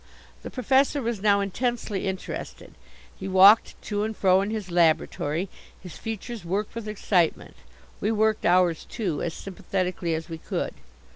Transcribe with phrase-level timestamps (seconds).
[0.41, 2.73] The Professor was now intensely interested.
[3.15, 5.47] He walked to and fro in his laboratory.
[5.79, 7.55] His features worked with excitement.
[7.99, 10.73] We worked ours, too, as sympathetically as we could.